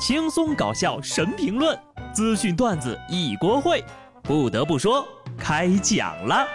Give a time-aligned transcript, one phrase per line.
[0.00, 1.78] 轻松搞笑神评论，
[2.14, 3.84] 资讯段子一锅烩。
[4.22, 6.48] 不得不说，开讲了。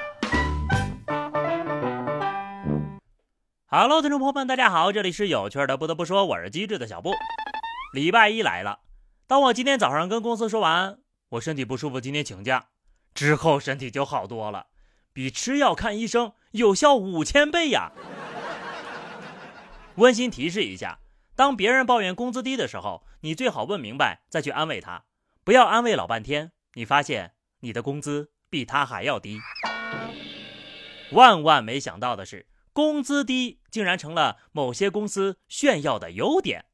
[3.68, 5.78] Hello，听众朋友们，大家好，这里是有趣的。
[5.78, 7.12] 不得不说，我是机智的小布。
[7.94, 8.80] 礼拜一来了，
[9.28, 10.98] 当我今天早上跟公司说完
[11.30, 12.66] 我身体不舒服，今天请假
[13.14, 14.66] 之后，身体就好多了，
[15.14, 17.92] 比吃药看医生有效五千倍呀。
[19.98, 20.98] 温馨提示一下。
[21.36, 25.04] 当别人抱怨工资低的时候，你最好问明白再去安慰他，
[25.44, 29.40] 不要安慰老半天，你发现你的工资比他还要低。
[31.12, 36.66] 万万没想到的是，工资低竟然成了某些公司炫耀的优点。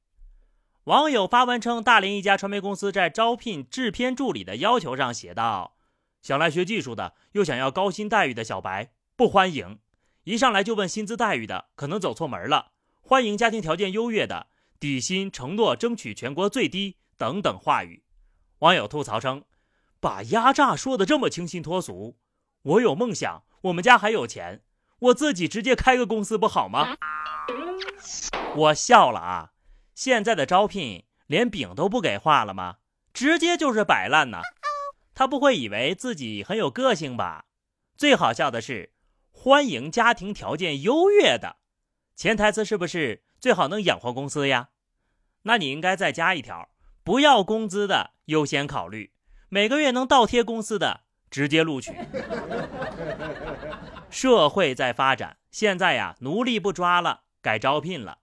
[0.83, 5.75] 网友发文称，大连一家传媒公司在招聘制片助理的要求上写道
[6.21, 9.79] ：“想来学技术的又想要高薪待遇的小白不欢迎，
[10.25, 14.47] 一上来就问薪资待遇的可能走错门了，欢迎家庭条件优越的。”
[14.81, 18.03] 底薪承诺争取全国最低等等话语，
[18.57, 19.45] 网友吐槽称
[20.01, 22.17] ：“把压榨说的这么清新脱俗，
[22.63, 24.63] 我有梦想，我们家还有钱，
[24.97, 26.97] 我自己直接开个公司不好吗？”
[28.57, 29.51] 我笑了啊！
[29.93, 32.77] 现在的招聘连饼都不给画了吗？
[33.13, 34.41] 直接就是摆烂呐！
[35.13, 37.45] 他不会以为自己很有个性吧？
[37.95, 38.93] 最好笑的是，
[39.29, 41.57] 欢迎家庭条件优越的，
[42.15, 44.69] 潜台词是不是最好能养活公司呀？
[45.43, 46.69] 那你应该再加一条，
[47.03, 49.11] 不要工资的优先考虑，
[49.49, 51.93] 每个月能倒贴公司的直接录取。
[54.09, 58.19] 社会在发展，现在呀，奴隶不抓了，改招聘了。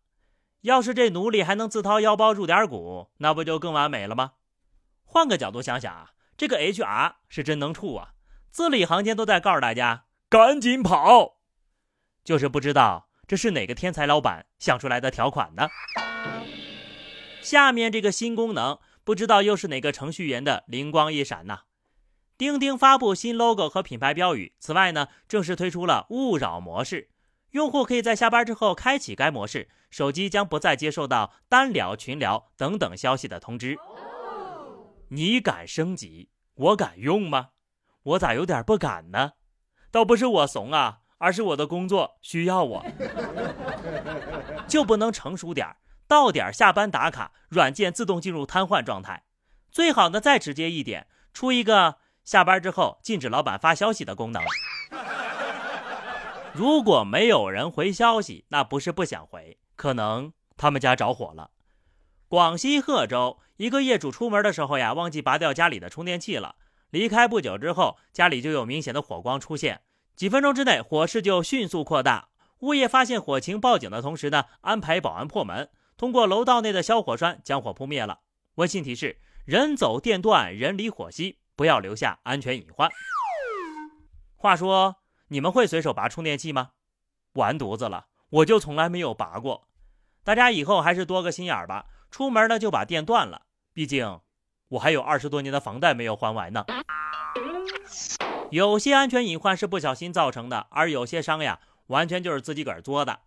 [0.63, 4.33] 要是这奴隶还能自掏腰包入点股，那不就更完美了吗？
[5.05, 8.11] 换个角度想想啊，这个 HR 是真能处啊，
[8.51, 11.39] 字里行间都在告诉大家赶紧跑，
[12.23, 15.69] 就是不知道这是哪个天才老板想出来的条款呢？
[17.49, 21.61] 下面这个新功能，不知道又是哪个程序员的灵光一闪呐？
[22.37, 24.55] 钉钉发布新 logo 和品牌标语。
[24.59, 27.09] 此外呢，正式推出了勿扰模式，
[27.53, 33.79] 用户可以在下班之后开启该模式，手机将不再接受到单聊、群聊等等消息的通知。
[35.09, 37.53] 你敢升级，我敢用吗？
[38.03, 39.33] 我咋有点不敢呢？
[39.91, 42.85] 倒不是我怂啊，而是我的工作需要我，
[44.69, 45.67] 就不能成熟点？
[46.09, 49.25] 到点下班打卡，软件自动进入瘫痪状态。
[49.71, 54.43] 最好呢再直接一点，出一个下班之后禁止老板发消息的功能。
[56.55, 61.51] 如果没有人回消息，那不是不想回，可能他们家着火了。
[62.27, 66.57] 广西贺州一个业主出门的时候呀，忘记拔掉家里的充电器了。
[66.91, 69.83] 离开不久之后，家里就有明显的火光出现，
[70.17, 72.31] 几分钟之内火势就迅速扩大。
[72.61, 75.69] 物业发现火情，报警的同时呢，安排保安破门。
[75.99, 78.21] 通过楼道内的消火栓将火扑灭了。
[78.55, 82.89] 温馨提示：人走电断，人离火熄，不要留下安全隐患。
[84.37, 86.71] 话说，你们会随手拔充电器吗？
[87.33, 89.67] 完犊子了，我就从来没有拔过。
[90.23, 93.43] 大家以后还是多个心眼吧，出门呢就把电断了。
[93.73, 94.21] 毕竟
[94.69, 96.65] 我还有二十多年的房贷没有还完呢。
[98.53, 103.19] 有些安全隐患是不小心造成的，而有些伤呀，完全就是自己个儿作的。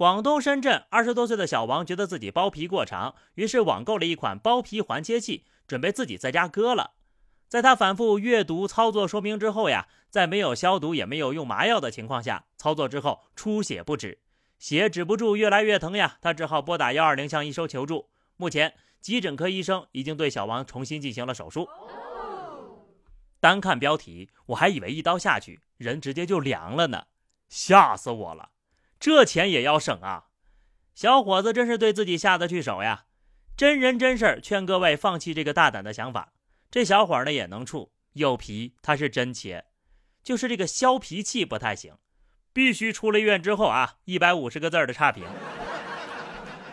[0.00, 6.92] 广东深圳二十多岁的小王觉得自己包皮过长，于是网购了一款包皮环切器，准备自己在家割了。
[7.50, 14.20] 在他反复阅读操作说明之后呀，在没有消毒也没有用麻药的情况下，操作之后出血不止，
[14.58, 16.16] 血止不住，越来越疼呀。
[16.22, 18.08] 他只好拨打幺二零向医生求助。
[18.38, 18.72] 目前
[19.02, 21.68] 急诊科医生已经对小王重新进行了手术。
[23.38, 27.04] 单看标题，我还以为一刀下去人直接就凉了呢，
[27.50, 28.52] 吓死我了。
[29.00, 30.26] 这钱也要省啊！
[30.94, 33.06] 小伙子真是对自己下得去手呀！
[33.56, 36.34] 真人真事，劝各位放弃这个大胆的想法。
[36.70, 39.64] 这小伙呢也能处，有皮，他是真切，
[40.22, 41.94] 就是这个削皮器不太行，
[42.52, 45.24] 必须出了院之后啊，一百五十个字的差评。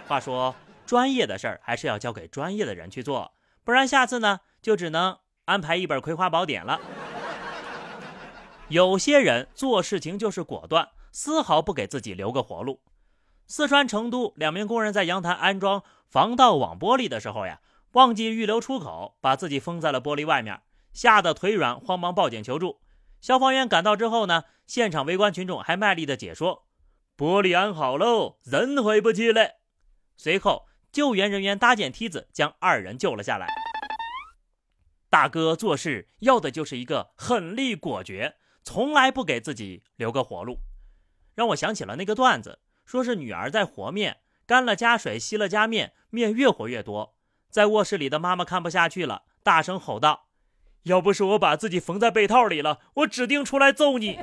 [0.05, 0.53] 话说，
[0.85, 6.77] 专业的事儿还是要交给专业的人去做，不然下次呢就只能安排一本《葵花宝典》了。
[8.67, 10.89] 有些人做事情就是果断。
[11.11, 12.81] 丝毫不给自己留个活路。
[13.45, 17.61] 四川成都两名工人在阳台安装防盗网玻璃的时候呀，
[17.93, 20.61] 忘记预留出口，把自己封在了玻璃外面，
[20.91, 22.81] 吓得腿软，慌忙报警求助。
[23.21, 26.67] 消防员赶到之后呢，现场围观群众还卖力的解说
[27.17, 29.55] ：“玻璃安好喽，人回不去了。”
[30.17, 33.47] 随后，救援人员搭建梯子将二人救了下来。
[35.09, 40.59] 大哥做事要的就是一个狠厉果决，从来不给自己留个活路。
[41.37, 44.17] 让我想起了那个段子，说是女儿在和面，
[44.47, 47.13] 干了加水，稀了加面，面越和越多。
[47.51, 50.29] 在卧室里的妈妈看不下去了，大声吼道
[50.83, 54.19] ：“要不是我把自己缝在被套里了，我指定出来揍你！”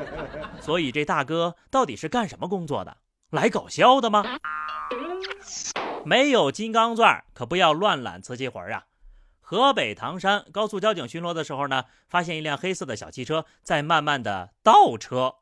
[0.60, 2.98] 所以这大哥到底是干什么工作的？
[3.30, 4.22] 来搞笑的吗？
[6.04, 8.84] 没有金刚钻，可不要乱揽瓷器活啊！
[9.40, 15.36] 河北唐山高速交警巡逻的时候呢，发现一辆黑色的小汽车在慢慢的倒车，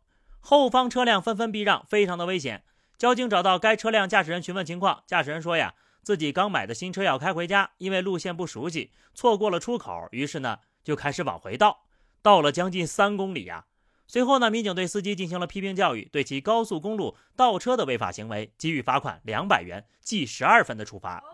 [0.49, 2.63] 后方车辆纷纷避让，非常的危险。
[2.97, 11.87] 交警找到该车辆驾驶人询问情况，驾驶人说呀，自己刚买的新车要开回家，因为路线不熟悉，错过了出口，于是呢就开始往回倒，
[12.23, 13.67] 倒了将近三公里呀。
[14.07, 21.25] 随后呢，民警对司机进行了批评教育，对其高速公路倒车的违法行为给予罚款两百元，记十二分的处罚。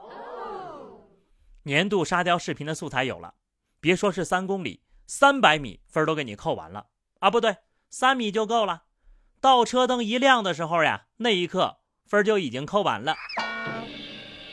[1.65, 3.35] 年度沙雕视频的素材有了，
[3.79, 6.87] 别说是三公里，三百米分都给你扣完了
[7.19, 7.31] 啊！
[7.31, 7.59] 不对，
[7.91, 8.85] 三米就够了。
[9.43, 13.17] 倒车灯一亮的时候呀，那一刻分就已经扣完了。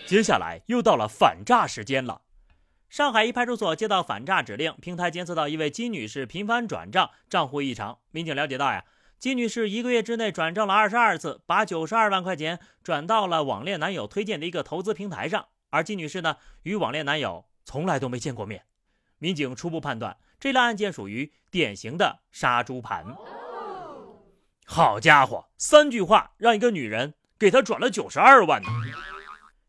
[0.07, 2.23] 接下来又到了反诈时间了。
[2.89, 7.99] 上海一派出所接到反诈指令，平台监测到一位金女士频繁转账，账户异常。
[8.09, 8.83] 民警了解到呀，
[9.19, 15.49] 金女士一个月之内转账了二十二次，把九十二万块钱转到了网恋男友推荐的一个投资平台上。
[15.69, 18.63] 而金女士呢，与网恋男友从来都没见过面。
[19.19, 23.05] 民警初步判断，这类案件属于典型的杀猪盘。
[24.71, 28.69] 好家伙，三句话让一个女人给他转了九十二万呢？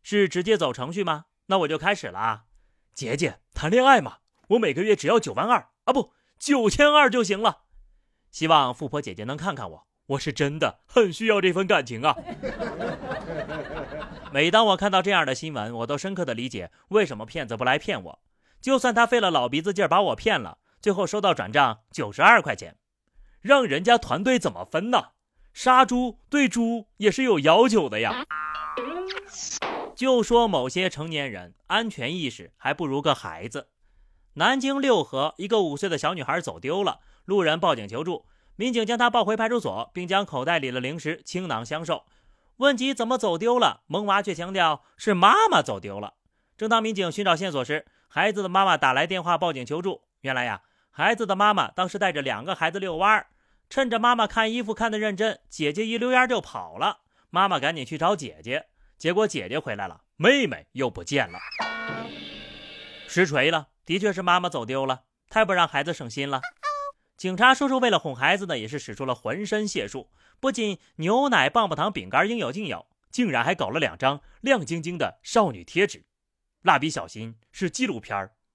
[0.03, 1.25] 是直接走程序吗？
[1.47, 2.43] 那我就开始了啊。
[2.93, 4.17] 姐姐谈恋爱嘛，
[4.49, 7.63] 我每个月只要九万二啊，不九千二就行了。
[8.29, 12.15] 希望富婆姐姐能看看我，我是真的很需要这份感情啊。
[14.31, 18.19] 每当我看到这样的新闻，我都深刻的理解为什么骗子不来骗我。
[18.61, 22.77] 就算他费了老鼻子劲儿把我骗了，最后收到转账九十二块钱，
[23.41, 25.09] 让人家团队怎么分呢？
[25.53, 28.25] 杀猪对猪也是有要求的呀。
[29.95, 33.67] 就说某些成年人安全意识还不如个孩子。
[34.35, 42.05] 南京六合一个五岁的小女孩走丢了，路人报警求助，民警将她抱回派出所，并将口袋里的零食倾囊相授。
[42.57, 46.13] 问及怎么走丢了，萌娃却强调是妈妈走丢了。
[46.57, 50.03] 正当民警寻找线索时，孩子的妈妈打来电话报警求助。
[50.21, 50.61] 原来呀，
[50.91, 53.27] 孩子的妈妈当时带着两个孩子遛弯儿，
[53.71, 57.03] 趁着妈妈看衣服看得认真，姐姐一溜烟就跑了。
[57.29, 61.39] 妈妈赶紧去找姐姐，结果姐姐回来了，妹妹又不见了。
[63.07, 66.41] 实锤了，的确是妈妈走丢了，太不让孩子省心了。
[67.15, 70.11] 警察叔叔为了哄孩子呢，也是使出了浑身解数。
[70.41, 76.03] 不仅牛奶、棒棒糖、饼干应有尽有，竟然还搞了两张亮晶晶的少女贴纸。
[76.63, 78.29] 蜡笔小新是纪录片